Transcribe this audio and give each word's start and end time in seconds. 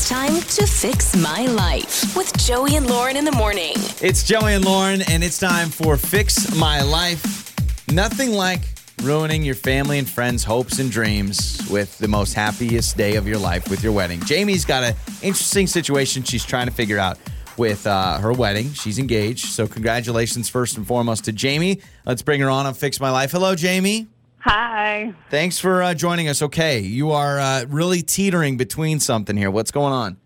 It's 0.00 0.08
time 0.08 0.40
to 0.40 0.66
fix 0.66 1.14
my 1.14 1.44
life 1.44 2.16
with 2.16 2.34
Joey 2.38 2.76
and 2.76 2.88
Lauren 2.88 3.18
in 3.18 3.26
the 3.26 3.32
morning. 3.32 3.74
It's 4.00 4.22
Joey 4.22 4.54
and 4.54 4.64
Lauren, 4.64 5.02
and 5.02 5.22
it's 5.22 5.38
time 5.38 5.68
for 5.68 5.98
Fix 5.98 6.56
My 6.56 6.80
Life. 6.80 7.54
Nothing 7.92 8.32
like 8.32 8.60
ruining 9.02 9.42
your 9.42 9.54
family 9.54 9.98
and 9.98 10.08
friends' 10.08 10.42
hopes 10.42 10.78
and 10.78 10.90
dreams 10.90 11.68
with 11.70 11.98
the 11.98 12.08
most 12.08 12.32
happiest 12.32 12.96
day 12.96 13.16
of 13.16 13.28
your 13.28 13.36
life 13.36 13.68
with 13.68 13.84
your 13.84 13.92
wedding. 13.92 14.20
Jamie's 14.20 14.64
got 14.64 14.84
an 14.84 14.94
interesting 15.20 15.66
situation 15.66 16.22
she's 16.22 16.46
trying 16.46 16.66
to 16.66 16.72
figure 16.72 16.98
out 16.98 17.18
with 17.58 17.86
uh, 17.86 18.16
her 18.20 18.32
wedding. 18.32 18.72
She's 18.72 18.98
engaged. 18.98 19.48
So, 19.48 19.66
congratulations, 19.66 20.48
first 20.48 20.78
and 20.78 20.86
foremost, 20.86 21.26
to 21.26 21.32
Jamie. 21.32 21.82
Let's 22.06 22.22
bring 22.22 22.40
her 22.40 22.48
on 22.48 22.64
on 22.64 22.72
Fix 22.72 23.00
My 23.00 23.10
Life. 23.10 23.32
Hello, 23.32 23.54
Jamie. 23.54 24.08
Hi. 24.40 25.12
Thanks 25.28 25.58
for 25.58 25.82
uh, 25.82 25.92
joining 25.94 26.28
us. 26.28 26.40
Okay, 26.40 26.80
you 26.80 27.10
are 27.10 27.38
uh, 27.38 27.66
really 27.68 28.02
teetering 28.02 28.56
between 28.56 28.98
something 28.98 29.36
here. 29.36 29.50
What's 29.50 29.70
going 29.70 29.92
on? 29.92 30.16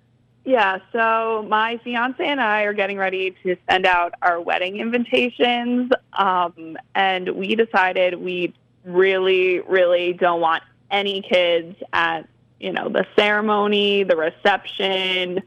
Yeah, 0.44 0.78
so 0.92 1.44
my 1.48 1.80
fiance 1.82 2.22
and 2.24 2.40
I 2.40 2.62
are 2.62 2.74
getting 2.74 2.98
ready 2.98 3.34
to 3.42 3.56
send 3.68 3.86
out 3.86 4.14
our 4.22 4.40
wedding 4.40 4.76
invitations. 4.76 5.90
Um, 6.12 6.76
and 6.94 7.30
we 7.30 7.56
decided 7.56 8.14
we 8.16 8.54
really, 8.84 9.60
really 9.60 10.12
don't 10.12 10.40
want 10.40 10.62
any 10.90 11.22
kids 11.22 11.76
at, 11.92 12.28
you 12.60 12.72
know, 12.72 12.88
the 12.88 13.06
ceremony, 13.16 14.04
the 14.04 14.16
reception, 14.16 15.42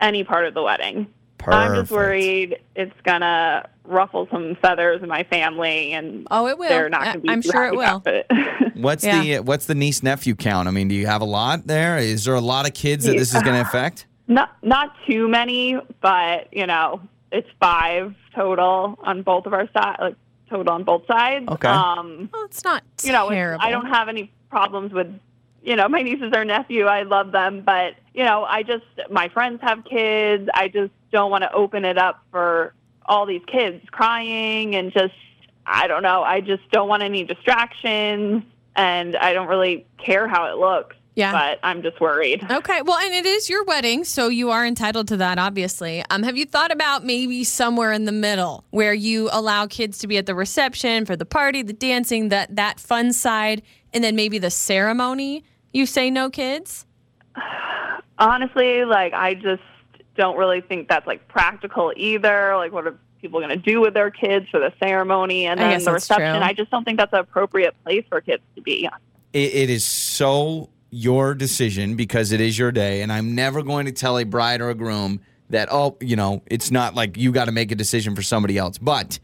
any 0.00 0.24
part 0.24 0.46
of 0.46 0.54
the 0.54 0.62
wedding. 0.62 1.06
I'm 1.46 1.74
just 1.76 1.90
worried 1.90 2.58
it's 2.74 2.92
gonna 3.04 3.68
ruffle 3.84 4.28
some 4.30 4.56
feathers 4.60 5.02
in 5.02 5.08
my 5.08 5.22
family, 5.24 5.92
and 5.92 6.26
Oh, 6.30 6.46
it 6.46 6.58
will. 6.58 6.68
they're 6.68 6.88
not 6.88 7.02
I- 7.02 7.04
going 7.04 7.14
to 7.14 7.20
be. 7.20 7.28
I'm 7.30 7.42
too 7.42 7.50
sure 7.50 7.64
happy 7.64 8.10
it 8.10 8.26
will. 8.30 8.46
it. 8.66 8.76
What's 8.76 9.04
Yeah. 9.04 9.22
the 9.22 9.38
what's 9.40 9.66
the 9.66 9.74
niece 9.74 10.02
nephew 10.02 10.34
count? 10.34 10.68
I 10.68 10.70
mean, 10.70 10.88
do 10.88 10.94
you 10.94 11.06
have 11.06 11.20
a 11.22 11.26
lot 11.26 11.66
there? 11.66 11.96
Is 11.98 12.24
there 12.24 12.34
a 12.34 12.40
lot 12.40 12.66
of 12.68 12.74
kids 12.74 13.04
that 13.06 13.16
this 13.16 13.34
is 13.34 13.42
going 13.42 13.54
to 13.56 13.62
affect? 13.62 14.06
Not 14.28 14.50
not 14.62 14.92
too 15.08 15.26
many, 15.28 15.78
but 16.02 16.52
you 16.52 16.66
know, 16.66 17.00
it's 17.32 17.48
five 17.60 18.14
total 18.34 18.98
on 19.02 19.22
both 19.22 19.46
of 19.46 19.54
our 19.54 19.66
sides, 19.72 19.96
like 20.00 20.14
total 20.50 20.74
on 20.74 20.84
both 20.84 21.06
sides. 21.06 21.46
Okay. 21.48 21.66
Um, 21.68 22.28
Well, 22.32 22.44
it's 22.44 22.62
not 22.62 22.82
you 23.04 23.12
know, 23.12 23.30
terrible. 23.30 23.64
I 23.64 23.70
don't 23.70 23.86
have 23.86 24.08
any 24.10 24.30
problems 24.50 24.92
with, 24.92 25.06
you 25.62 25.76
know, 25.76 25.88
my 25.88 26.02
nieces 26.02 26.32
or 26.34 26.44
nephew. 26.44 26.84
I 26.86 27.02
love 27.02 27.32
them, 27.32 27.62
but 27.64 27.94
you 28.14 28.24
know, 28.24 28.44
I 28.44 28.62
just 28.62 28.84
my 29.10 29.28
friends 29.28 29.60
have 29.62 29.84
kids. 29.84 30.48
I 30.54 30.68
just 30.68 30.92
don't 31.12 31.30
want 31.30 31.42
to 31.42 31.52
open 31.52 31.84
it 31.84 31.98
up 31.98 32.22
for 32.30 32.74
all 33.06 33.26
these 33.26 33.42
kids 33.46 33.84
crying 33.90 34.74
and 34.76 34.92
just 34.92 35.14
I 35.66 35.86
don't 35.86 36.02
know. 36.02 36.22
I 36.22 36.40
just 36.40 36.68
don't 36.70 36.88
want 36.88 37.02
any 37.02 37.24
distractions, 37.24 38.42
and 38.74 39.16
I 39.16 39.32
don't 39.32 39.48
really 39.48 39.86
care 39.98 40.26
how 40.26 40.46
it 40.46 40.58
looks. 40.58 40.96
Yeah. 41.18 41.32
But 41.32 41.58
I'm 41.64 41.82
just 41.82 42.00
worried. 42.00 42.46
Okay, 42.48 42.80
well, 42.82 42.96
and 42.96 43.12
it 43.12 43.26
is 43.26 43.50
your 43.50 43.64
wedding, 43.64 44.04
so 44.04 44.28
you 44.28 44.52
are 44.52 44.64
entitled 44.64 45.08
to 45.08 45.16
that, 45.16 45.36
obviously. 45.36 46.04
Um, 46.10 46.22
have 46.22 46.36
you 46.36 46.46
thought 46.46 46.70
about 46.70 47.04
maybe 47.04 47.42
somewhere 47.42 47.90
in 47.90 48.04
the 48.04 48.12
middle 48.12 48.62
where 48.70 48.94
you 48.94 49.28
allow 49.32 49.66
kids 49.66 49.98
to 49.98 50.06
be 50.06 50.16
at 50.16 50.26
the 50.26 50.34
reception 50.36 51.06
for 51.06 51.16
the 51.16 51.24
party, 51.24 51.62
the 51.62 51.72
dancing, 51.72 52.28
that 52.28 52.54
that 52.54 52.78
fun 52.78 53.12
side, 53.12 53.62
and 53.92 54.04
then 54.04 54.14
maybe 54.14 54.38
the 54.38 54.48
ceremony? 54.48 55.42
You 55.72 55.86
say 55.86 56.08
no 56.08 56.30
kids. 56.30 56.86
honestly, 58.18 58.84
like 58.84 59.12
I 59.12 59.34
just 59.34 59.62
don't 60.16 60.38
really 60.38 60.60
think 60.60 60.88
that's 60.88 61.08
like 61.08 61.26
practical 61.26 61.92
either. 61.96 62.56
Like, 62.56 62.70
what 62.70 62.86
are 62.86 62.96
people 63.20 63.40
going 63.40 63.50
to 63.50 63.56
do 63.56 63.80
with 63.80 63.92
their 63.92 64.12
kids 64.12 64.48
for 64.50 64.60
the 64.60 64.72
ceremony 64.78 65.46
and 65.46 65.58
then 65.58 65.82
the 65.82 65.92
reception? 65.94 66.36
true. 66.36 66.44
I 66.44 66.52
just 66.52 66.70
don't 66.70 66.84
think 66.84 66.98
that's 66.98 67.12
an 67.12 67.18
appropriate 67.18 67.74
place 67.82 68.04
for 68.08 68.20
kids 68.20 68.44
to 68.54 68.62
be. 68.62 68.88
It, 69.32 69.54
it 69.54 69.68
is 69.68 69.84
so 69.84 70.70
your 70.90 71.34
decision 71.34 71.96
because 71.96 72.32
it 72.32 72.40
is 72.40 72.58
your 72.58 72.72
day, 72.72 73.02
and 73.02 73.12
I'm 73.12 73.34
never 73.34 73.62
going 73.62 73.86
to 73.86 73.92
tell 73.92 74.18
a 74.18 74.24
bride 74.24 74.60
or 74.60 74.70
a 74.70 74.74
groom 74.74 75.20
that 75.50 75.68
oh, 75.72 75.96
you 76.00 76.16
know, 76.16 76.42
it's 76.46 76.70
not 76.70 76.94
like 76.94 77.16
you 77.16 77.32
got 77.32 77.46
to 77.46 77.52
make 77.52 77.72
a 77.72 77.74
decision 77.74 78.14
for 78.14 78.22
somebody 78.22 78.58
else. 78.58 78.78
But 78.78 79.18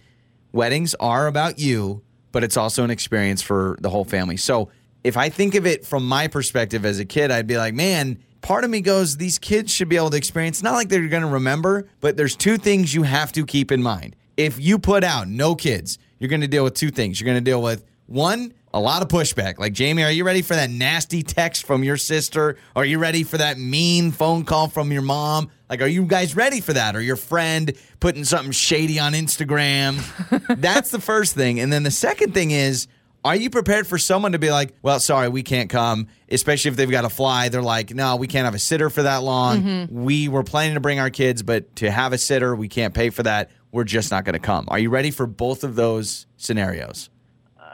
weddings 0.53 0.95
are 0.95 1.27
about 1.27 1.59
you, 1.59 2.03
but 2.33 2.43
it's 2.45 2.57
also 2.57 2.85
an 2.85 2.91
experience 2.91 3.43
for 3.43 3.77
the 3.81 3.91
whole 3.91 4.05
family. 4.05 4.37
So 4.37 4.71
if 5.03 5.17
I 5.17 5.29
think 5.29 5.55
of 5.55 5.67
it 5.67 5.85
from 5.85 6.07
my 6.07 6.29
perspective 6.29 6.85
as 6.85 6.99
a 6.99 7.05
kid, 7.05 7.31
I'd 7.31 7.47
be 7.47 7.59
like, 7.59 7.75
man, 7.75 8.19
part 8.41 8.65
of 8.65 8.71
me 8.71 8.81
goes, 8.81 9.17
these 9.19 9.39
kids 9.39 9.73
should 9.73 9.89
be 9.89 9.97
able 9.97 10.11
to 10.11 10.17
experience, 10.17 10.63
not 10.63 10.73
like 10.73 10.89
they're 10.89 11.07
going 11.09 11.23
to 11.23 11.29
remember, 11.29 11.89
but 12.01 12.17
there's 12.17 12.37
two 12.37 12.57
things 12.57 12.95
you 12.95 13.03
have 13.03 13.33
to 13.33 13.45
keep 13.45 13.71
in 13.71 13.83
mind. 13.83 14.17
If 14.37 14.59
you 14.59 14.79
put 14.79 15.05
out 15.05 15.29
no 15.29 15.55
kids, 15.55 15.99
you're 16.19 16.31
going 16.31 16.41
to 16.41 16.49
deal 16.49 16.65
with 16.65 16.75
two 16.75 16.91
things. 16.91 17.21
You're 17.21 17.27
going 17.27 17.43
to 17.43 17.51
deal 17.51 17.63
with 17.63 17.85
one, 18.07 18.55
a 18.75 18.81
lot 18.81 19.03
of 19.03 19.09
pushback. 19.09 19.59
Like, 19.59 19.73
Jamie, 19.73 20.03
are 20.03 20.11
you 20.11 20.25
ready 20.25 20.43
for 20.43 20.55
that 20.55 20.69
nasty 20.69 21.23
text 21.23 21.65
from 21.65 21.85
your 21.85 21.97
sister? 21.97 22.57
Are 22.75 22.85
you 22.85 22.99
ready 22.99 23.23
for 23.23 23.39
that 23.39 23.57
mean 23.57 24.11
phone 24.11 24.45
call 24.45 24.67
from 24.69 24.91
your 24.91 25.01
mom? 25.01 25.49
Like, 25.71 25.81
are 25.81 25.87
you 25.87 26.05
guys 26.05 26.35
ready 26.35 26.61
for 26.61 26.73
that? 26.73 26.97
Or 26.97 27.01
your 27.01 27.15
friend 27.15 27.73
putting 28.01 28.25
something 28.25 28.51
shady 28.51 28.99
on 28.99 29.13
Instagram? 29.13 30.03
That's 30.61 30.91
the 30.91 31.01
first 31.01 31.37
thing. 31.37 31.61
And 31.61 31.73
then 31.73 31.85
the 31.85 31.93
second 31.93 32.35
thing 32.35 32.51
is, 32.51 32.89
are 33.25 33.37
you 33.37 33.49
prepared 33.49 33.87
for 33.87 33.97
someone 33.97 34.33
to 34.33 34.41
be 34.41 34.51
like, 34.51 34.75
well, 34.83 34.99
sorry, 34.99 35.29
we 35.29 35.45
can't 35.45 35.71
come, 35.71 36.09
especially 36.29 36.73
if 36.73 36.77
they've 36.77 36.91
got 36.91 37.03
to 37.03 37.09
fly? 37.09 37.51
They're 37.51 37.63
like, 37.63 37.95
no, 37.95 38.17
we 38.17 38.27
can't 38.27 38.45
have 38.45 38.57
a 38.57 38.59
sitter 38.59 38.91
for 38.91 39.05
that 39.05 39.23
long. 39.23 39.63
Mm-hmm. 39.63 40.03
We 40.03 40.27
were 40.29 40.43
planning 40.43 40.75
to 40.75 40.81
bring 40.81 40.99
our 40.99 41.11
kids, 41.11 41.45
but 41.45 41.77
to 41.77 41.93
have 41.93 42.13
a 42.13 42.19
sitter, 42.19 42.57
we 42.57 42.69
can't 42.69 42.93
pay 42.93 43.11
for 43.11 43.23
that. 43.23 43.51
We're 43.71 43.85
just 43.85 44.11
not 44.11 44.25
going 44.25 44.35
to 44.35 44.41
come. 44.41 44.67
Are 44.69 44.81
you 44.81 44.91
ready 44.91 45.13
for 45.13 45.27
both 45.27 45.63
of 45.63 45.77
those 45.77 46.27
scenarios? 46.37 47.09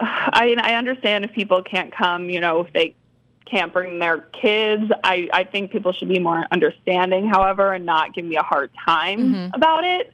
I 0.00 0.56
I 0.60 0.74
understand 0.74 1.24
if 1.24 1.32
people 1.32 1.62
can't 1.62 1.94
come, 1.94 2.30
you 2.30 2.40
know, 2.40 2.60
if 2.60 2.72
they 2.72 2.94
can't 3.50 3.72
bring 3.72 3.98
their 3.98 4.18
kids. 4.18 4.90
I, 5.02 5.28
I 5.32 5.44
think 5.44 5.70
people 5.70 5.92
should 5.92 6.08
be 6.08 6.18
more 6.18 6.46
understanding, 6.52 7.28
however, 7.28 7.72
and 7.72 7.84
not 7.84 8.14
give 8.14 8.24
me 8.24 8.36
a 8.36 8.42
hard 8.42 8.70
time 8.84 9.50
about 9.54 9.84
it. 9.84 10.12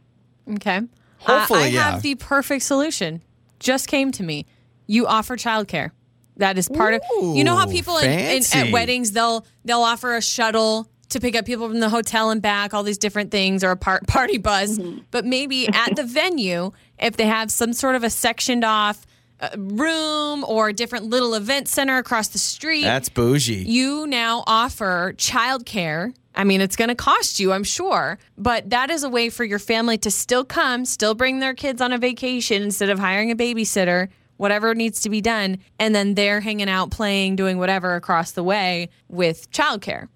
Okay. 0.54 0.80
Hopefully, 1.20 1.60
I, 1.60 1.64
I 1.64 1.68
yeah. 1.68 1.90
have 1.90 2.02
the 2.02 2.14
perfect 2.14 2.62
solution. 2.62 3.22
Just 3.58 3.88
came 3.88 4.12
to 4.12 4.22
me. 4.22 4.46
You 4.86 5.06
offer 5.06 5.36
childcare. 5.36 5.90
That 6.36 6.58
is 6.58 6.68
part 6.68 6.94
of. 6.94 7.00
You 7.20 7.44
know 7.44 7.56
how 7.56 7.66
people 7.66 7.96
in, 7.98 8.10
in, 8.10 8.42
at 8.52 8.70
weddings 8.70 9.12
they'll 9.12 9.46
they'll 9.64 9.80
offer 9.80 10.14
a 10.16 10.22
shuttle 10.22 10.88
to 11.08 11.20
pick 11.20 11.34
up 11.34 11.46
people 11.46 11.68
from 11.68 11.80
the 11.80 11.88
hotel 11.88 12.30
and 12.30 12.42
back, 12.42 12.74
all 12.74 12.82
these 12.82 12.98
different 12.98 13.30
things, 13.30 13.64
or 13.64 13.70
a 13.70 13.76
par- 13.76 14.02
party 14.06 14.38
bus. 14.38 14.78
But 15.10 15.24
maybe 15.24 15.66
at 15.68 15.96
the 15.96 16.04
venue, 16.04 16.72
if 16.98 17.16
they 17.16 17.26
have 17.26 17.50
some 17.50 17.72
sort 17.72 17.94
of 17.94 18.04
a 18.04 18.10
sectioned 18.10 18.64
off 18.64 18.98
uh, 18.98 19.06
Uh, 19.38 19.50
room 19.58 20.44
or 20.44 20.72
different 20.72 21.04
little 21.04 21.34
event 21.34 21.68
center 21.68 21.98
across 21.98 22.28
the 22.28 22.38
street, 22.38 22.84
That's 22.84 23.10
bougie. 23.10 23.64
you 23.64 24.06
now 24.06 24.42
offer 24.46 25.12
childcare. 25.18 26.14
I 26.34 26.44
mean, 26.44 26.62
it's 26.62 26.74
going 26.74 26.88
to 26.88 26.94
cost 26.94 27.38
you, 27.38 27.52
I'm 27.52 27.62
sure, 27.62 28.18
but 28.38 28.70
that 28.70 28.88
is 28.90 29.02
a 29.02 29.10
way 29.10 29.28
for 29.28 29.44
your 29.44 29.58
family 29.58 29.98
to 29.98 30.10
still 30.10 30.44
come, 30.44 30.86
still 30.86 31.14
bring 31.14 31.40
their 31.40 31.52
kids 31.52 31.82
on 31.82 31.92
a 31.92 31.98
vacation 31.98 32.62
instead 32.62 32.88
of 32.88 32.98
hiring 32.98 33.30
a 33.30 33.36
babysitter, 33.36 34.08
whatever 34.38 34.74
needs 34.74 35.02
to 35.02 35.10
be 35.10 35.20
done. 35.20 35.58
And 35.78 35.94
then 35.94 36.14
they're 36.14 36.40
hanging 36.40 36.70
out, 36.70 36.90
playing, 36.90 37.36
doing 37.36 37.58
whatever 37.58 37.94
across 37.94 38.32
the 38.32 38.42
way 38.42 38.88
with 39.08 39.50
childcare. 39.50 40.08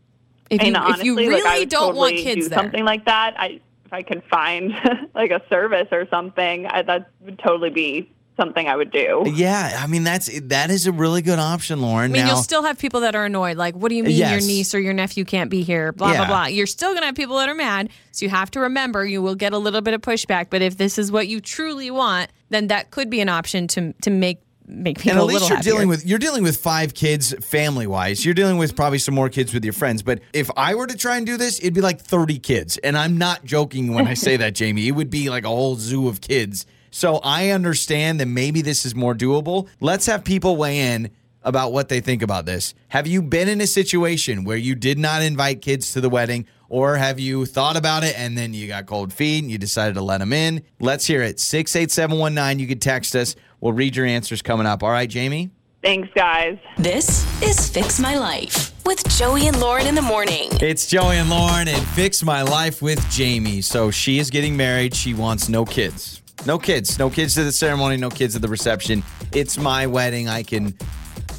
If 0.48 0.62
you, 0.62 0.74
and 0.74 0.94
if 0.94 1.04
you 1.04 1.16
really 1.16 1.42
like, 1.42 1.68
don't 1.68 1.88
totally 1.94 1.98
want 1.98 2.16
kids 2.16 2.44
do 2.44 2.48
there, 2.48 2.58
something 2.58 2.84
like 2.86 3.04
that, 3.04 3.38
I 3.38 3.60
if 3.84 3.92
I 3.92 4.02
could 4.02 4.22
find 4.30 4.72
like 5.14 5.30
a 5.30 5.42
service 5.50 5.88
or 5.92 6.08
something, 6.08 6.66
I, 6.66 6.82
that 6.82 7.10
would 7.20 7.38
totally 7.38 7.70
be 7.70 8.10
something 8.40 8.66
I 8.66 8.74
would 8.76 8.90
do. 8.90 9.24
Yeah, 9.34 9.78
I 9.82 9.86
mean 9.86 10.02
that's 10.04 10.30
that 10.48 10.70
is 10.70 10.86
a 10.86 10.92
really 10.92 11.20
good 11.22 11.38
option, 11.38 11.80
Lauren. 11.82 12.10
I 12.10 12.14
mean, 12.14 12.22
now, 12.22 12.28
you'll 12.32 12.42
still 12.42 12.62
have 12.62 12.78
people 12.78 13.00
that 13.00 13.14
are 13.14 13.26
annoyed. 13.26 13.56
Like, 13.58 13.74
what 13.74 13.90
do 13.90 13.94
you 13.94 14.02
mean 14.04 14.16
Yes. 14.16 14.30
your 14.30 14.48
niece 14.48 14.74
or 14.74 14.80
your 14.80 14.94
nephew 14.94 15.24
can't 15.24 15.50
be 15.50 15.62
here? 15.62 15.92
Blah, 15.92 16.12
Yeah. 16.12 16.16
blah, 16.18 16.26
blah. 16.26 16.46
You're 16.46 16.66
still 16.66 16.90
going 16.90 17.02
to 17.02 17.06
have 17.06 17.14
people 17.14 17.36
that 17.36 17.48
are 17.48 17.54
mad. 17.54 17.90
So 18.12 18.24
you 18.24 18.30
have 18.30 18.50
to 18.52 18.60
remember 18.60 19.04
you 19.06 19.20
will 19.22 19.34
get 19.34 19.52
a 19.52 19.58
little 19.58 19.82
bit 19.82 19.92
of 19.94 20.00
pushback. 20.00 20.46
But 20.50 20.62
if 20.62 20.78
this 20.78 20.98
is 20.98 21.12
what 21.12 21.28
you 21.28 21.40
truly 21.40 21.90
want, 21.90 22.30
then 22.48 22.68
that 22.68 22.90
could 22.90 23.10
be 23.10 23.20
an 23.20 23.28
option 23.28 23.66
to, 23.68 23.92
to 24.02 24.10
make 24.10 24.40
make 24.72 24.98
people 25.00 25.10
and 25.10 25.18
at 25.18 25.22
a 25.22 25.26
least 25.26 25.34
little 25.40 25.48
you're 25.48 25.56
happier. 25.56 25.72
dealing 25.72 25.88
with 25.88 26.06
you're 26.06 26.18
dealing 26.20 26.44
with 26.44 26.56
five 26.56 26.94
kids 26.94 27.34
family 27.44 27.88
wise. 27.88 28.24
You're 28.24 28.34
dealing 28.34 28.56
with 28.56 28.76
probably 28.76 28.98
some 29.00 29.16
more 29.16 29.28
kids 29.28 29.52
with 29.52 29.64
your 29.64 29.72
friends. 29.72 30.00
But 30.00 30.20
if 30.32 30.48
I 30.56 30.76
were 30.76 30.86
to 30.86 30.96
try 30.96 31.16
and 31.16 31.26
do 31.26 31.36
this, 31.36 31.58
it'd 31.58 31.74
be 31.74 31.80
like 31.80 32.00
30 32.00 32.38
kids, 32.38 32.78
and 32.78 32.96
I'm 32.96 33.18
not 33.18 33.44
joking 33.44 33.94
when 33.94 34.06
I 34.06 34.14
say 34.14 34.36
that, 34.36 34.54
Jamie. 34.54 34.86
It 34.86 34.92
would 34.92 35.10
be 35.10 35.28
like 35.28 35.42
a 35.44 35.48
whole 35.48 35.74
zoo 35.74 36.06
of 36.06 36.20
kids. 36.20 36.66
So 36.90 37.20
I 37.22 37.50
understand 37.50 38.20
that 38.20 38.26
maybe 38.26 38.62
this 38.62 38.84
is 38.84 38.94
more 38.94 39.14
doable. 39.14 39.68
Let's 39.80 40.06
have 40.06 40.24
people 40.24 40.56
weigh 40.56 40.94
in 40.94 41.10
about 41.42 41.72
what 41.72 41.88
they 41.88 42.00
think 42.00 42.22
about 42.22 42.46
this. 42.46 42.74
Have 42.88 43.06
you 43.06 43.22
been 43.22 43.48
in 43.48 43.60
a 43.60 43.66
situation 43.66 44.44
where 44.44 44.56
you 44.56 44.74
did 44.74 44.98
not 44.98 45.22
invite 45.22 45.62
kids 45.62 45.92
to 45.92 46.00
the 46.00 46.10
wedding? 46.10 46.46
Or 46.68 46.96
have 46.96 47.18
you 47.18 47.46
thought 47.46 47.76
about 47.76 48.04
it 48.04 48.16
and 48.18 48.36
then 48.38 48.54
you 48.54 48.68
got 48.68 48.86
cold 48.86 49.12
feet 49.12 49.42
and 49.42 49.50
you 49.50 49.58
decided 49.58 49.94
to 49.94 50.02
let 50.02 50.18
them 50.18 50.32
in? 50.32 50.62
Let's 50.78 51.06
hear 51.06 51.22
it. 51.22 51.40
68719. 51.40 52.58
You 52.60 52.66
can 52.68 52.78
text 52.78 53.16
us. 53.16 53.34
We'll 53.60 53.72
read 53.72 53.96
your 53.96 54.06
answers 54.06 54.42
coming 54.42 54.66
up. 54.66 54.82
All 54.82 54.90
right, 54.90 55.08
Jamie? 55.08 55.50
Thanks, 55.82 56.10
guys. 56.14 56.58
This 56.76 57.24
is 57.42 57.68
Fix 57.70 57.98
My 57.98 58.16
Life 58.18 58.72
with 58.84 59.02
Joey 59.08 59.48
and 59.48 59.58
Lauren 59.58 59.86
in 59.86 59.94
the 59.94 60.02
morning. 60.02 60.50
It's 60.60 60.86
Joey 60.86 61.16
and 61.16 61.30
Lauren 61.30 61.68
and 61.68 61.82
Fix 61.88 62.22
My 62.22 62.42
Life 62.42 62.82
with 62.82 63.02
Jamie. 63.10 63.62
So 63.62 63.90
she 63.90 64.18
is 64.18 64.30
getting 64.30 64.56
married. 64.56 64.94
She 64.94 65.14
wants 65.14 65.48
no 65.48 65.64
kids. 65.64 66.19
No 66.46 66.58
kids. 66.58 66.98
No 66.98 67.10
kids 67.10 67.34
to 67.34 67.44
the 67.44 67.52
ceremony, 67.52 67.96
no 67.96 68.08
kids 68.10 68.34
at 68.34 68.42
the 68.42 68.48
reception. 68.48 69.02
It's 69.32 69.58
my 69.58 69.86
wedding. 69.86 70.28
I 70.28 70.42
can 70.42 70.74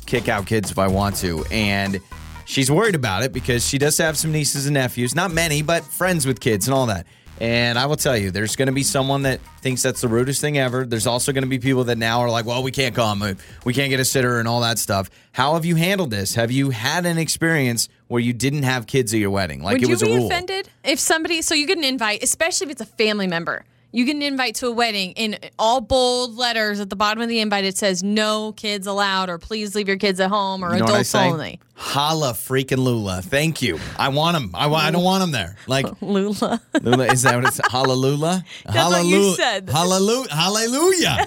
kick 0.06 0.28
out 0.30 0.46
kids 0.46 0.72
if 0.72 0.78
I 0.78 0.88
want 0.88 1.16
to. 1.18 1.44
And 1.52 2.00
she's 2.46 2.70
worried 2.70 2.96
about 2.96 3.24
it 3.24 3.34
because 3.34 3.68
she 3.68 3.78
does 3.78 3.98
have 3.98 4.18
some 4.18 4.32
nieces 4.32 4.68
and 4.68 4.76
nephews, 4.76 5.16
not 5.16 5.32
many, 5.32 5.64
but 5.64 5.84
friends 5.84 6.26
with 6.28 6.40
kids 6.40 6.68
and 6.68 6.76
all 6.76 6.86
that. 6.86 7.08
And 7.40 7.80
I 7.80 7.88
will 7.88 7.96
tell 7.96 8.16
you, 8.16 8.30
there's 8.30 8.56
going 8.56 8.68
to 8.68 8.72
be 8.72 8.84
someone 8.84 9.24
that 9.24 9.40
thinks 9.62 9.82
that's 9.82 10.02
the 10.02 10.08
rudest 10.08 10.42
thing 10.42 10.60
ever. 10.60 10.86
There's 10.86 11.08
also 11.08 11.32
going 11.34 11.44
to 11.44 11.50
be 11.50 11.58
people 11.58 11.86
that 11.86 11.98
now 11.98 12.20
are 12.20 12.30
like, 12.30 12.46
well, 12.46 12.62
we 12.62 12.70
can't 12.70 12.94
come, 12.94 13.24
we 13.66 13.74
can't 13.74 13.90
get 13.90 14.00
a 14.00 14.06
sitter, 14.06 14.38
and 14.38 14.48
all 14.48 14.62
that 14.62 14.78
stuff. 14.78 15.10
How 15.32 15.56
have 15.56 15.66
you 15.66 15.74
handled 15.76 16.12
this? 16.12 16.36
Have 16.36 16.52
you 16.52 16.70
had 16.70 17.08
an 17.08 17.18
experience 17.18 17.90
where 18.10 18.22
you 18.22 18.32
didn't 18.34 18.62
have 18.62 18.86
kids 18.86 19.12
at 19.16 19.20
your 19.20 19.32
wedding? 19.32 19.64
Like 19.64 19.74
Would 19.74 19.82
it 19.82 19.88
you 19.88 19.92
was 19.94 20.04
be 20.04 20.12
a 20.12 20.18
rule? 20.18 20.28
offended 20.28 20.70
if 20.84 21.00
somebody? 21.00 21.42
So 21.42 21.56
you 21.56 21.66
get 21.66 21.80
an 21.80 21.84
invite, 21.84 22.22
especially 22.22 22.66
if 22.66 22.72
it's 22.74 22.82
a 22.82 22.86
family 22.86 23.26
member. 23.26 23.66
You 23.94 24.06
get 24.06 24.16
an 24.16 24.22
invite 24.22 24.56
to 24.56 24.68
a 24.68 24.72
wedding 24.72 25.12
in 25.12 25.38
all 25.60 25.82
bold 25.82 26.36
letters 26.38 26.80
at 26.80 26.90
the 26.90 26.96
bottom 26.96 27.22
of 27.22 27.28
the 27.28 27.40
invite. 27.42 27.66
It 27.66 27.78
says 27.78 28.02
"No 28.02 28.54
kids 28.54 28.88
allowed" 28.88 29.30
or 29.30 29.38
"Please 29.38 29.76
leave 29.76 29.88
your 29.88 29.98
kids 29.98 30.20
at 30.20 30.30
home" 30.30 30.64
or 30.64 30.74
You 30.74 30.80
know 30.80 30.86
"Adults 30.86 31.14
only." 31.14 31.60
Holla 31.74 32.32
freaking 32.34 32.78
Lula. 32.78 33.22
Thank 33.22 33.62
you. 33.62 33.80
I 33.98 34.10
want 34.10 34.36
them 34.36 34.52
I, 34.54 34.68
I 34.68 34.92
don't 34.92 35.04
want 35.04 35.22
them 35.22 35.32
there. 35.32 35.58
Like, 35.68 35.88
Lula. 36.02 36.62
Lula, 36.82 37.08
is 37.08 37.24
that 37.24 37.36
what 37.36 37.46
it's 37.46 37.60
Hallelujah? 37.70 38.46
That's 38.66 38.92
what 38.92 39.06
you 39.06 39.34
said. 39.36 39.70
Hallelujah. 39.70 40.34
Hallelujah. 40.34 41.26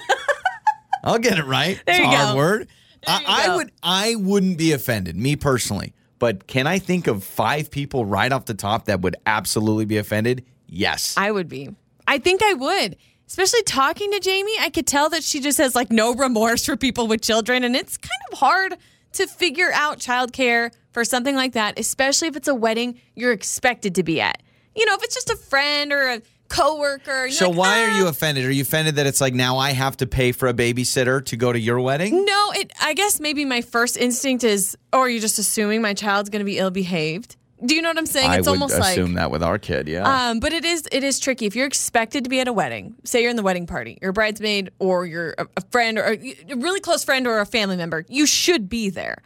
I'll 1.05 1.19
get 1.19 1.39
it 1.39 1.45
right. 1.45 1.83
There 1.85 1.97
it's 1.97 2.05
you 2.05 2.11
a 2.11 2.17
hard 2.17 2.35
go. 2.35 2.37
word. 2.37 2.69
There 3.07 3.17
I, 3.27 3.47
I 3.49 3.57
would 3.57 3.73
I 3.83 4.15
wouldn't 4.15 4.57
be 4.57 4.73
offended, 4.73 5.17
me 5.17 5.37
personally. 5.37 5.93
But 6.19 6.47
can 6.47 6.67
I 6.67 6.79
think 6.79 7.07
of 7.09 7.23
five 7.25 7.71
people 7.71 8.07
right 8.07 8.33
off 8.33 8.47
the 8.47 8.55
top 8.55 8.87
that 8.87 9.03
would 9.03 9.17
absolutely 9.27 9.85
be 9.85 9.99
offended? 9.99 10.47
Yes. 10.67 11.15
I 11.19 11.31
would 11.31 11.49
be. 11.49 11.69
I 12.07 12.19
think 12.19 12.43
I 12.43 12.55
would. 12.55 12.97
Especially 13.27 13.63
talking 13.63 14.13
to 14.13 14.21
Jamie, 14.21 14.55
I 14.61 14.69
could 14.69 14.87
tell 14.87 15.09
that 15.11 15.25
she 15.25 15.41
just 15.41 15.59
has 15.59 15.75
like 15.75 15.91
no 15.91 16.15
remorse 16.15 16.65
for 16.67 16.77
people 16.77 17.07
with 17.07 17.23
children. 17.23 17.65
And 17.65 17.75
it's 17.75 17.97
kind 17.97 18.11
of 18.33 18.39
hard 18.39 18.77
to 19.13 19.27
figure 19.27 19.71
out 19.73 19.99
childcare 19.99 20.71
for 20.93 21.05
something 21.05 21.35
like 21.35 21.53
that, 21.53 21.79
especially 21.79 22.29
if 22.29 22.37
it's 22.37 22.49
a 22.49 22.55
wedding 22.55 23.01
you're 23.15 23.33
expected 23.33 23.95
to 23.97 24.03
be 24.03 24.21
at. 24.21 24.43
You 24.77 24.87
know, 24.87 24.95
if 24.95 25.03
it's 25.03 25.15
just 25.15 25.31
a 25.31 25.37
friend 25.37 25.93
or 25.93 26.09
a 26.09 26.23
coworker. 26.49 27.31
so 27.31 27.49
like, 27.49 27.59
why 27.59 27.83
are 27.85 27.99
you 27.99 28.07
"Ah." 28.07 28.11
offended? 28.11 28.45
Are 28.45 28.51
you 28.51 28.63
offended 28.63 28.97
that 28.97 29.07
it's 29.07 29.21
like 29.21 29.35
now 29.35 29.57
I 29.57 29.73
have 29.73 29.97
to 29.99 30.07
pay 30.07 30.33
for 30.33 30.49
a 30.49 30.55
babysitter 30.55 31.25
to 31.27 31.37
go 31.37 31.53
to 31.53 31.59
your 31.59 31.81
wedding? 31.81 32.25
No, 32.25 32.53
it. 32.55 32.73
I 32.81 32.95
guess 32.95 33.21
maybe 33.21 33.45
my 33.45 33.61
first 33.61 33.97
instinct 33.97 34.45
is, 34.45 34.77
or 34.93 35.01
are 35.01 35.09
you 35.09 35.21
just 35.21 35.39
assuming 35.39 35.83
my 35.83 35.95
child's 35.95 36.31
going 36.31 36.41
to 36.41 36.45
be 36.45 36.59
ill 36.59 36.71
behaved? 36.71 37.37
Do 37.65 37.75
you 37.75 37.83
know 37.83 37.89
what 37.89 37.99
I'm 37.99 38.07
saying? 38.07 38.31
I 38.31 38.39
it's 38.39 38.47
would 38.47 38.55
almost 38.55 38.79
assume 38.79 39.13
like 39.13 39.15
that 39.17 39.31
with 39.31 39.43
our 39.43 39.59
kid, 39.59 39.89
yeah. 39.89 40.31
Um, 40.31 40.41
but 40.41 40.53
it 40.53 40.65
is 40.65 40.87
it 40.93 41.05
is 41.05 41.19
tricky 41.19 41.47
if 41.47 41.57
you're 41.57 41.67
expected 41.67 42.25
to 42.25 42.31
be 42.31 42.41
at 42.41 42.49
a 42.49 42.53
wedding. 42.53 42.95
Say 43.05 43.23
you're 43.23 43.31
in 43.31 43.37
the 43.37 43.43
wedding 43.43 43.67
party, 43.67 43.99
you're 44.03 44.11
a 44.11 44.13
bridesmaid, 44.15 44.71
or 44.79 45.07
you're 45.07 45.35
a, 45.39 45.47
a 45.57 45.61
friend, 45.71 45.99
or 45.99 46.13
a, 46.13 46.37
a 46.51 46.57
really 46.57 46.81
close 46.81 47.05
friend, 47.05 47.27
or 47.27 47.39
a 47.39 47.47
family 47.47 47.77
member. 47.77 48.05
You 48.09 48.27
should 48.27 48.69
be 48.69 48.91
there. 48.91 49.19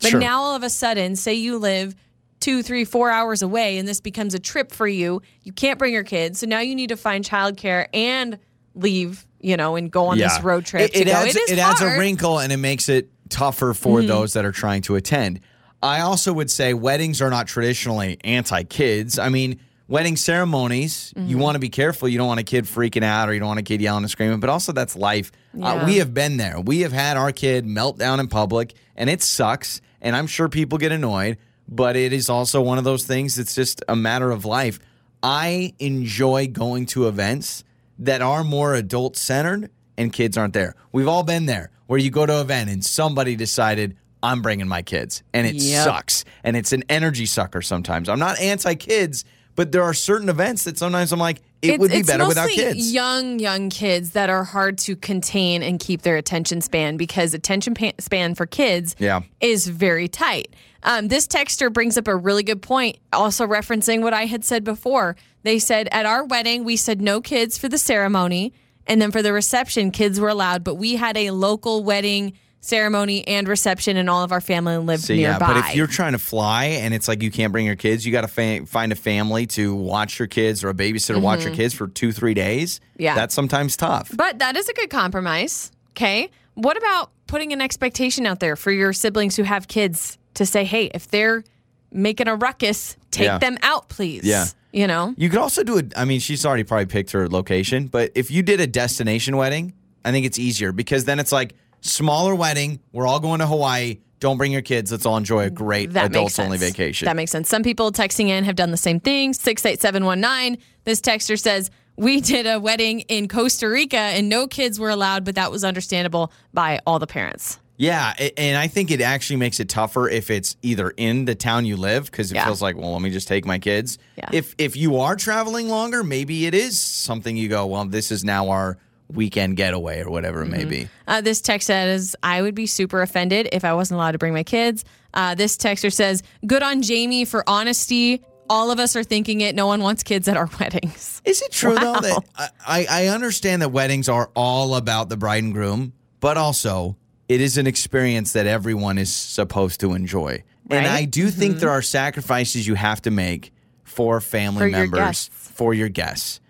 But 0.00 0.10
Sure. 0.10 0.20
now 0.20 0.42
all 0.42 0.56
of 0.56 0.62
a 0.62 0.70
sudden, 0.70 1.16
say 1.16 1.34
you 1.34 1.58
live 1.58 1.94
two, 2.40 2.62
three, 2.62 2.84
four 2.84 3.10
hours 3.10 3.42
away, 3.42 3.78
and 3.78 3.86
this 3.88 4.00
becomes 4.00 4.34
a 4.34 4.38
trip 4.38 4.72
for 4.72 4.86
you. 4.88 5.22
You 5.42 5.52
can't 5.52 5.78
bring 5.78 5.92
your 5.94 6.04
kids, 6.04 6.40
so 6.40 6.46
now 6.46 6.60
you 6.60 6.74
need 6.74 6.88
to 6.88 6.96
find 6.96 7.24
childcare 7.24 7.86
and 7.94 8.38
leave. 8.74 9.26
You 9.38 9.56
know, 9.56 9.76
and 9.76 9.92
go 9.92 10.06
on 10.06 10.18
this 10.18 10.40
road 10.40 10.64
trip. 10.64 10.90
It, 10.90 11.02
it 11.02 11.04
go. 11.04 11.12
adds, 11.12 11.36
it 11.36 11.42
is 11.42 11.50
it 11.52 11.58
adds 11.58 11.80
a. 11.80 11.84
Mm-hmm. 11.84 12.00
wrinkle 12.00 12.38
and 12.40 12.52
it 12.52 12.56
makes 12.56 12.88
it 12.88 13.10
tougher 13.28 13.74
for 13.74 14.02
those 14.02 14.32
that 14.32 14.44
are 14.44 14.50
trying 14.50 14.82
to 14.82 14.96
attend. 14.96 15.40
I 15.86 16.00
also 16.00 16.32
would 16.32 16.50
say 16.50 16.74
weddings 16.74 17.22
are 17.22 17.30
not 17.30 17.46
traditionally 17.46 18.18
anti 18.24 18.62
kids. 18.64 19.18
I 19.18 19.28
mean, 19.28 19.60
wedding 19.88 20.16
ceremonies, 20.16 21.12
Mm-hmm. 21.16 21.28
you 21.28 21.38
want 21.38 21.54
to 21.54 21.58
be 21.60 21.68
careful. 21.68 22.08
You 22.08 22.18
don't 22.18 22.26
want 22.26 22.40
a 22.40 22.44
kid 22.44 22.64
freaking 22.64 23.02
out 23.04 23.28
or 23.28 23.34
you 23.34 23.40
don't 23.40 23.48
want 23.48 23.60
a 23.60 23.62
kid 23.62 23.80
yelling 23.80 24.04
and 24.04 24.10
screaming, 24.10 24.40
but 24.40 24.50
also 24.50 24.72
that's 24.72 24.96
life. 24.96 25.30
Uh, 25.60 25.84
we 25.86 25.96
have 25.98 26.12
been 26.12 26.36
there. 26.36 26.60
We 26.60 26.80
have 26.80 26.92
had 26.92 27.16
our 27.16 27.32
kid 27.32 27.64
melt 27.64 27.98
down 27.98 28.20
in 28.20 28.28
public 28.28 28.74
and 28.96 29.08
it 29.08 29.22
sucks. 29.22 29.80
And 30.02 30.14
I'm 30.14 30.26
sure 30.26 30.48
people 30.48 30.76
get 30.78 30.92
annoyed, 30.92 31.38
but 31.68 31.96
it 31.96 32.12
is 32.12 32.28
also 32.28 32.60
one 32.60 32.78
of 32.78 32.84
those 32.84 33.04
things 33.06 33.34
that's 33.36 33.54
just 33.54 33.82
a 33.88 33.96
matter 33.96 34.30
of 34.30 34.44
life. 34.44 34.78
I 35.22 35.72
enjoy 35.78 36.48
going 36.48 36.86
to 36.86 37.08
events 37.08 37.64
that 38.00 38.20
are 38.22 38.44
more 38.44 38.74
adult 38.74 39.16
centered 39.16 39.70
and 39.96 40.12
kids 40.12 40.36
aren't 40.36 40.52
there. 40.52 40.74
We've 40.92 41.08
all 41.08 41.22
been 41.22 41.46
there 41.46 41.70
where 41.86 41.98
you 41.98 42.10
go 42.10 42.26
to 42.26 42.34
an 42.34 42.40
event 42.40 42.68
and 42.70 42.84
somebody 42.84 43.34
decided, 43.36 43.96
I'm 44.22 44.42
bringing 44.42 44.68
my 44.68 44.82
kids. 44.82 45.22
And 45.32 45.46
it 45.46 45.54
Yep. 45.56 45.84
sucks. 45.84 46.24
And 46.44 46.56
it's 46.56 46.72
an 46.72 46.84
energy 46.88 47.26
sucker 47.26 47.62
sometimes. 47.62 48.08
I'm 48.08 48.18
not 48.18 48.38
anti 48.40 48.74
kids, 48.74 49.24
but 49.54 49.72
there 49.72 49.82
are 49.82 49.94
certain 49.94 50.28
events 50.28 50.64
that 50.64 50.78
sometimes 50.78 51.12
I'm 51.12 51.18
like, 51.18 51.38
it 51.62 51.68
It's- 51.68 51.78
would 51.80 51.90
be 51.90 52.02
better 52.02 52.26
without 52.26 52.50
kids. 52.50 52.92
Young, 52.92 53.38
young 53.38 53.70
kids 53.70 54.10
that 54.10 54.28
are 54.30 54.44
hard 54.44 54.78
to 54.78 54.94
contain 54.96 55.62
and 55.62 55.80
keep 55.80 56.02
their 56.02 56.16
attention 56.16 56.60
span 56.60 56.96
because 56.96 57.34
attention 57.34 57.74
pa- 57.74 57.92
span 57.98 58.34
for 58.34 58.46
kids 58.46 58.94
Yeah. 58.98 59.20
is 59.40 59.66
very 59.66 60.08
tight. 60.08 60.54
Um, 60.82 61.08
this 61.08 61.26
texter 61.26 61.72
brings 61.72 61.96
up 61.98 62.06
a 62.06 62.14
really 62.14 62.42
good 62.42 62.62
point, 62.62 62.98
also 63.12 63.46
referencing 63.46 64.02
what 64.02 64.12
I 64.14 64.26
had 64.26 64.44
said 64.44 64.62
before. 64.64 65.16
They 65.42 65.58
said 65.58 65.88
at 65.90 66.06
our 66.06 66.24
wedding, 66.24 66.62
we 66.64 66.76
said 66.76 67.00
no 67.00 67.20
kids 67.20 67.56
for 67.58 67.68
the 67.68 67.78
ceremony. 67.78 68.52
And 68.86 69.02
then 69.02 69.10
for 69.10 69.20
the 69.22 69.32
reception, 69.32 69.90
kids 69.90 70.20
were 70.20 70.28
allowed, 70.28 70.62
but 70.62 70.76
we 70.76 70.94
had 70.94 71.16
a 71.16 71.30
local 71.32 71.82
wedding 71.82 72.34
ceremony 72.66 73.26
and 73.26 73.46
reception, 73.48 73.96
and 73.96 74.10
all 74.10 74.22
of 74.22 74.32
our 74.32 74.40
family 74.40 74.76
lived 74.78 75.04
So 75.04 75.12
yeah, 75.12 75.30
nearby. 75.32 75.46
but 75.46 75.56
if 75.58 75.74
you're 75.76 75.86
trying 75.86 76.12
to 76.12 76.18
fly 76.18 76.64
and 76.64 76.92
it's 76.92 77.08
like 77.08 77.22
you 77.22 77.30
can't 77.30 77.52
bring 77.52 77.66
your 77.66 77.76
kids, 77.76 78.04
you 78.04 78.12
got 78.12 78.22
to 78.22 78.28
fa- 78.28 78.66
find 78.66 78.92
a 78.92 78.96
family 78.96 79.46
to 79.48 79.74
watch 79.74 80.18
your 80.18 80.28
kids 80.28 80.62
or 80.64 80.68
a 80.70 80.74
babysitter 80.74 81.14
to 81.14 81.20
watch 81.20 81.44
your 81.44 81.54
kids 81.54 81.72
for 81.74 81.88
two, 81.88 82.12
three 82.12 82.34
days. 82.34 82.80
Mm-hmm. 82.80 83.02
Yeah. 83.02 83.14
that's 83.14 83.34
sometimes 83.34 83.76
tough. 83.76 84.10
But 84.14 84.38
that 84.40 84.56
is 84.56 84.68
a 84.68 84.72
good 84.74 84.90
compromise. 84.90 85.70
Okay. 85.90 86.30
What 86.54 86.76
about 86.76 87.10
putting 87.26 87.52
an 87.52 87.60
expectation 87.60 88.26
out 88.26 88.40
there 88.40 88.56
for 88.56 88.70
your 88.72 88.92
siblings 88.92 89.36
who 89.36 89.42
have 89.42 89.68
kids 89.68 90.18
to 90.34 90.46
say, 90.46 90.64
hey, 90.64 90.90
if 90.94 91.08
they're 91.08 91.44
making 91.92 92.28
a 92.28 92.34
ruckus, 92.36 92.96
take 93.10 93.24
Yeah. 93.26 93.38
them 93.38 93.58
out, 93.62 93.88
please. 93.88 94.24
Yeah. 94.24 94.46
You 94.72 94.86
know? 94.86 95.14
You 95.16 95.30
could 95.30 95.38
also 95.38 95.62
do 95.62 95.78
it. 95.78 95.92
I 95.96 96.04
mean, 96.04 96.20
she's 96.20 96.44
already 96.44 96.64
probably 96.64 96.86
picked 96.86 97.12
her 97.12 97.28
location, 97.28 97.86
but 97.86 98.10
if 98.14 98.30
you 98.30 98.42
did 98.42 98.60
a 98.60 98.66
destination 98.66 99.36
wedding, 99.36 99.72
I 100.04 100.12
think 100.12 100.26
it's 100.26 100.38
easier 100.38 100.72
because 100.72 101.04
then 101.04 101.18
it's 101.18 101.32
like 101.32 101.54
smaller 101.80 102.34
wedding. 102.34 102.80
We're 102.92 103.06
all 103.06 103.20
going 103.20 103.40
to 103.40 103.46
Hawaii. 103.46 103.98
Don't 104.18 104.38
bring 104.38 104.50
your 104.52 104.62
kids. 104.62 104.90
Let's 104.90 105.04
all 105.04 105.16
enjoy 105.18 105.44
a 105.44 105.50
great 105.50 105.92
that 105.92 106.06
adults 106.06 106.38
only 106.38 106.56
vacation. 106.58 107.04
That 107.06 107.16
makes 107.16 107.30
sense. 107.30 107.48
Some 107.48 107.62
people 107.62 107.92
texting 107.92 108.28
in 108.28 108.44
have 108.44 108.56
done 108.56 108.70
the 108.70 108.76
same 108.78 108.98
thing. 108.98 109.34
68719. 109.34 110.58
This 110.84 111.00
texter 111.00 111.38
says, 111.38 111.70
we 111.96 112.20
did 112.20 112.46
a 112.46 112.58
wedding 112.58 113.00
in 113.00 113.28
Costa 113.28 113.68
Rica 113.68 113.96
and 113.98 114.28
no 114.28 114.46
kids 114.46 114.78
were 114.80 114.90
allowed, 114.90 115.24
but 115.24 115.34
that 115.34 115.50
was 115.50 115.64
understandable 115.64 116.32
by 116.54 116.80
all 116.86 116.98
the 116.98 117.06
parents. 117.06 117.58
yeah, 117.78 118.14
and 118.38 118.56
I 118.56 118.68
think 118.68 118.90
it 118.90 119.02
actually 119.02 119.36
makes 119.36 119.60
it 119.60 119.68
tougher 119.68 120.08
if 120.08 120.30
it's 120.30 120.56
either 120.62 120.90
in 120.96 121.26
the 121.26 121.34
town 121.34 121.66
you 121.66 121.76
live 121.76 122.06
because 122.06 122.30
it 122.32 122.36
Yeah. 122.36 122.46
feels 122.46 122.62
like, 122.62 122.74
well, 122.76 122.92
let 122.92 123.02
me 123.02 123.10
just 123.10 123.28
take 123.28 123.44
my 123.44 123.58
kids. 123.58 123.98
Yeah. 124.16 124.30
If 124.32 124.54
if 124.56 124.76
you 124.76 124.96
are 125.00 125.14
traveling 125.14 125.68
longer, 125.68 126.02
maybe 126.02 126.46
it 126.46 126.54
is 126.54 126.80
something 126.80 127.36
you 127.36 127.48
go, 127.48 127.66
well, 127.66 127.84
this 127.84 128.10
is 128.10 128.24
now 128.24 128.48
our 128.48 128.78
weekend 129.12 129.56
getaway 129.56 130.00
or 130.02 130.10
whatever 130.10 130.42
it 130.42 130.46
may 130.46 130.60
Mm-hmm. 130.60 130.68
be. 130.70 130.88
Uh, 131.06 131.20
this 131.20 131.40
text 131.40 131.66
says, 131.66 132.16
I 132.22 132.42
would 132.42 132.54
be 132.54 132.66
super 132.66 133.02
offended 133.02 133.48
if 133.52 133.64
I 133.64 133.72
wasn't 133.74 133.96
allowed 133.98 134.12
to 134.12 134.18
bring 134.18 134.32
my 134.34 134.42
kids. 134.42 134.84
Uh, 135.14 135.34
this 135.34 135.56
texter 135.56 135.92
says, 135.92 136.22
good 136.46 136.62
on 136.62 136.82
Jamie 136.82 137.24
for 137.24 137.44
honesty. 137.48 138.22
All 138.50 138.70
of 138.70 138.78
us 138.78 138.94
are 138.96 139.02
thinking 139.04 139.40
it. 139.40 139.54
No 139.54 139.66
one 139.66 139.80
wants 139.82 140.02
kids 140.02 140.28
at 140.28 140.36
our 140.36 140.48
weddings. 140.60 141.22
Is 141.24 141.42
it 141.42 141.52
true 141.52 141.74
Wow. 141.76 142.00
though 142.00 142.00
that 142.36 142.52
I, 142.66 142.86
I 142.90 143.06
understand 143.08 143.62
that 143.62 143.70
weddings 143.70 144.08
are 144.08 144.30
all 144.34 144.74
about 144.76 145.08
the 145.08 145.16
bride 145.16 145.42
and 145.44 145.52
groom, 145.52 145.92
but 146.20 146.36
also 146.36 146.96
it 147.28 147.40
is 147.40 147.58
an 147.58 147.66
experience 147.66 148.32
that 148.34 148.46
everyone 148.46 148.98
is 148.98 149.12
supposed 149.12 149.80
to 149.80 149.94
enjoy. 149.94 150.42
And 150.70 150.86
I 150.86 151.04
do 151.04 151.30
think 151.30 151.58
there 151.58 151.70
are 151.70 151.82
sacrifices 151.82 152.66
you 152.66 152.74
have 152.74 153.00
to 153.02 153.10
make 153.12 153.52
for 153.84 154.20
family 154.20 154.62
For 154.62 154.68
members, 154.70 154.98
guests. 154.98 155.28
for 155.54 155.72
your 155.72 155.88
guests. 155.88 156.40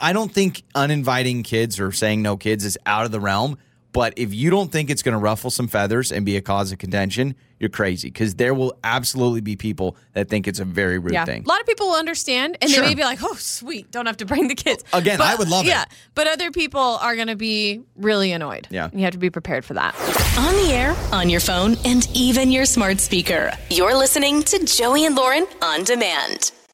I 0.00 0.12
don't 0.12 0.32
think 0.32 0.62
uninviting 0.74 1.42
kids 1.42 1.78
or 1.80 1.92
saying 1.92 2.22
no 2.22 2.36
kids 2.36 2.64
is 2.64 2.78
out 2.86 3.04
of 3.04 3.12
the 3.12 3.20
realm. 3.20 3.58
But 3.90 4.14
if 4.18 4.34
you 4.34 4.50
don't 4.50 4.70
think 4.70 4.90
it's 4.90 5.02
going 5.02 5.14
to 5.14 5.18
ruffle 5.18 5.50
some 5.50 5.66
feathers 5.66 6.12
and 6.12 6.24
be 6.26 6.36
a 6.36 6.42
cause 6.42 6.70
of 6.72 6.78
contention, 6.78 7.34
you're 7.58 7.70
crazy 7.70 8.08
because 8.08 8.34
there 8.34 8.52
will 8.52 8.74
absolutely 8.84 9.40
be 9.40 9.56
people 9.56 9.96
that 10.12 10.28
think 10.28 10.46
it's 10.46 10.60
a 10.60 10.64
very 10.64 10.98
rude 10.98 11.14
Yeah. 11.14 11.24
thing. 11.24 11.42
A 11.44 11.48
lot 11.48 11.58
of 11.60 11.66
people 11.66 11.88
will 11.88 11.96
understand 11.96 12.58
and 12.60 12.70
Sure. 12.70 12.82
they 12.82 12.90
may 12.90 12.94
be 12.94 13.02
like, 13.02 13.20
oh, 13.22 13.34
sweet, 13.36 13.90
don't 13.90 14.04
have 14.04 14.18
to 14.18 14.26
bring 14.26 14.46
the 14.46 14.54
kids. 14.54 14.84
Again, 14.92 15.16
but, 15.18 15.26
I 15.26 15.34
would 15.36 15.48
love 15.48 15.64
it. 15.64 15.70
Yeah. 15.70 15.86
But 16.14 16.26
other 16.28 16.50
people 16.52 16.98
are 17.00 17.16
going 17.16 17.28
to 17.28 17.34
be 17.34 17.80
really 17.96 18.30
annoyed. 18.30 18.68
Yeah. 18.70 18.90
You 18.92 19.00
have 19.00 19.14
to 19.14 19.18
be 19.18 19.30
prepared 19.30 19.64
for 19.64 19.72
that. 19.74 19.94
On 20.38 20.54
the 20.66 20.70
air, 20.74 20.94
on 21.10 21.30
your 21.30 21.40
phone, 21.40 21.76
and 21.86 22.06
even 22.14 22.52
your 22.52 22.66
smart 22.66 23.00
speaker. 23.00 23.52
You're 23.70 23.96
listening 23.96 24.42
to 24.44 24.64
Joey 24.66 25.06
and 25.06 25.16
Lauren 25.16 25.46
on 25.62 25.84
demand. 25.84 26.52